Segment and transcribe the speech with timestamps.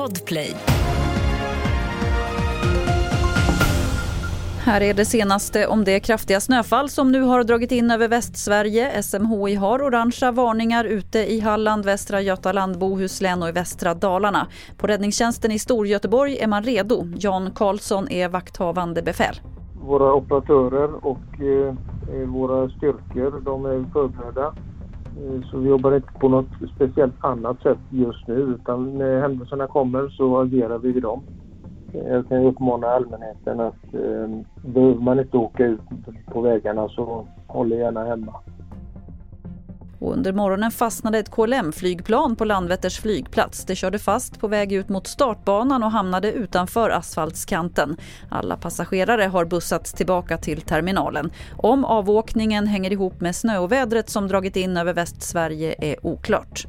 [0.00, 0.56] Podplay.
[4.64, 9.02] Här är det senaste om det kraftiga snöfall som nu har dragit in över Västsverige.
[9.02, 14.46] SMHI har orangea varningar ute i Halland, Västra Götaland, Bohuslän och i västra Dalarna.
[14.76, 17.06] På räddningstjänsten i Storgöteborg är man redo.
[17.16, 19.40] Jan Karlsson är vakthavande befäl.
[19.82, 21.74] Våra operatörer och eh,
[22.28, 24.54] våra styrkor de är förberedda.
[25.16, 29.66] Eh, så vi jobbar inte på något speciellt annat sätt just nu utan när händelserna
[29.66, 31.22] kommer så agerar vi vid dem.
[31.92, 34.28] Jag kan uppmana allmänheten att eh,
[34.62, 35.80] behöver man inte åka ut
[36.32, 38.34] på vägarna så håll er gärna hemma.
[40.00, 43.64] Och under morgonen fastnade ett KLM-flygplan på Landvetters flygplats.
[43.64, 47.96] Det körde fast på väg ut mot startbanan och hamnade utanför asfaltskanten.
[48.28, 51.30] Alla passagerare har bussats tillbaka till terminalen.
[51.56, 56.66] Om avåkningen hänger ihop med snöovädret som dragit in över Västsverige är oklart.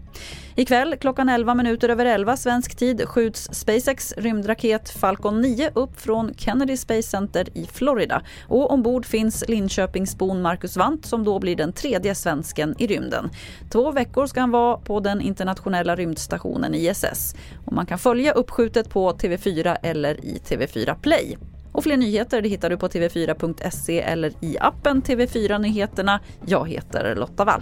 [0.56, 6.34] Ikväll klockan 11 minuter över 11 svensk tid skjuts SpaceX rymdraket Falcon 9 upp från
[6.38, 8.22] Kennedy Space Center i Florida.
[8.48, 13.30] Och ombord finns Linköpingsbon Marcus Wandt som då blir den tredje svensken i rymden.
[13.72, 17.36] Två veckor ska han vara på den internationella rymdstationen ISS.
[17.66, 21.38] Och man kan följa uppskjutet på TV4 eller i TV4 Play.
[21.72, 26.20] Och fler nyheter det hittar du på tv4.se eller i appen TV4 Nyheterna.
[26.46, 27.62] Jag heter Lotta Wall.